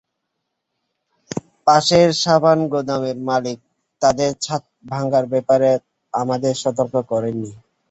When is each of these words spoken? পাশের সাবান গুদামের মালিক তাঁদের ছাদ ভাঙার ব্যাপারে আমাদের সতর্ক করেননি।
পাশের 1.67 2.09
সাবান 2.23 2.59
গুদামের 2.71 3.17
মালিক 3.29 3.59
তাঁদের 4.01 4.31
ছাদ 4.41 4.61
ভাঙার 4.91 5.25
ব্যাপারে 5.33 5.69
আমাদের 6.13 6.53
সতর্ক 6.63 6.95
করেননি। 7.11 7.51